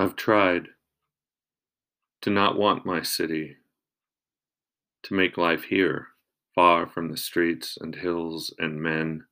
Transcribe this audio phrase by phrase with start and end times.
[0.00, 0.68] I've tried
[2.22, 3.58] to not want my city,
[5.02, 6.06] to make life here,
[6.54, 9.26] far from the streets and hills and men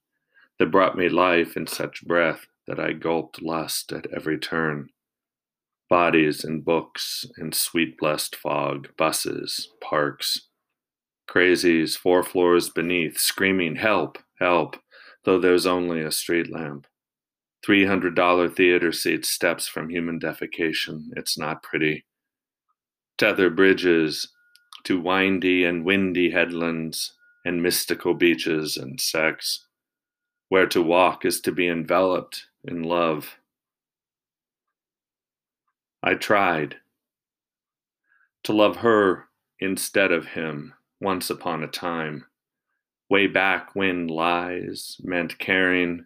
[0.58, 4.90] that brought me life in such breath that I gulped lust at every turn.
[5.88, 10.48] Bodies and books and sweet blessed fog, buses, parks,
[11.26, 14.76] crazies four floors beneath, screaming, Help, help,
[15.24, 16.86] though there's only a street lamp.
[17.66, 21.06] $300 theater seats, steps from human defecation.
[21.16, 22.04] It's not pretty.
[23.18, 24.28] Tether bridges
[24.84, 29.66] to windy and windy headlands and mystical beaches and sex.
[30.48, 33.36] Where to walk is to be enveloped in love.
[36.02, 36.76] I tried
[38.44, 39.26] to love her
[39.60, 42.24] instead of him once upon a time,
[43.10, 46.04] way back when lies meant caring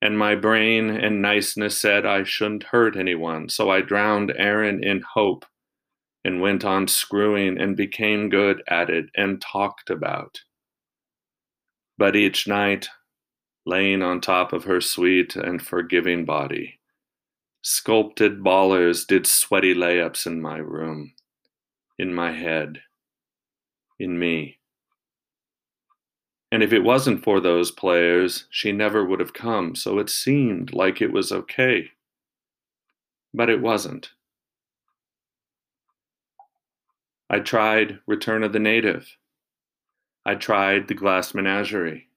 [0.00, 5.02] and my brain and niceness said I shouldn't hurt anyone, so I drowned Aaron in
[5.14, 5.44] hope
[6.24, 10.40] and went on screwing and became good at it and talked about.
[11.96, 12.88] But each night,
[13.66, 16.78] laying on top of her sweet and forgiving body,
[17.62, 21.12] sculpted ballers did sweaty layups in my room,
[21.98, 22.82] in my head,
[23.98, 24.58] in me.
[26.50, 30.72] And if it wasn't for those players, she never would have come, so it seemed
[30.72, 31.90] like it was okay.
[33.34, 34.10] But it wasn't.
[37.28, 39.14] I tried Return of the Native.
[40.24, 42.08] I tried The Glass Menagerie.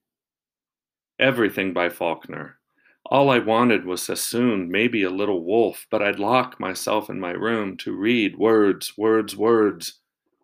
[1.19, 2.57] Everything by Faulkner.
[3.05, 7.31] All I wanted was Sassoon, maybe a little Woolf, but I'd lock myself in my
[7.31, 9.99] room to read words, words, words,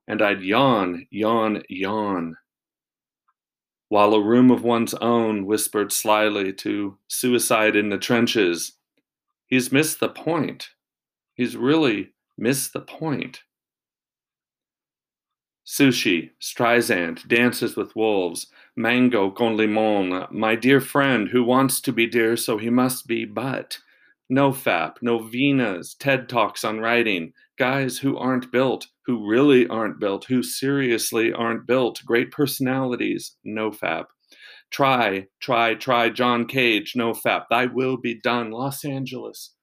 [0.07, 2.35] and I'd yawn, yawn, yawn
[3.89, 8.73] while a room of one's own whispered slyly to suicide in the trenches.
[9.45, 10.69] He's missed the point.
[11.35, 13.43] He's really missed the point.
[15.65, 18.47] Sushi, Streisand, Dances with Wolves,
[18.77, 23.25] Mango con limon, my dear friend who wants to be dear so he must be
[23.25, 23.79] but.
[24.29, 29.99] No FAP, no Vinas, TED Talks on writing, guys who aren't built, who really aren't
[29.99, 34.07] built, who seriously aren't built, great personalities, no FAP.
[34.69, 37.47] Try, try, try, John Cage, no FAP.
[37.49, 39.53] Thy will be done, Los Angeles.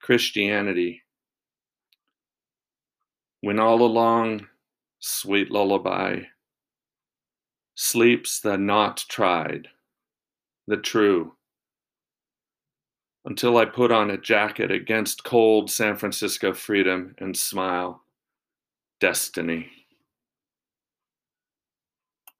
[0.00, 1.02] Christianity.
[3.42, 4.46] When all along,
[4.98, 6.22] sweet lullaby,
[7.74, 9.68] sleeps the not tried,
[10.66, 11.34] the true
[13.30, 18.02] until I put on a jacket against cold San Francisco freedom and smile.
[18.98, 19.79] Destiny.